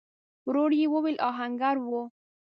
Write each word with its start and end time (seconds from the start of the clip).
ورو 0.47 0.63
يې 0.79 0.85
وويل: 0.93 1.17
آهنګر 1.29 1.75
و؟ 1.81 1.91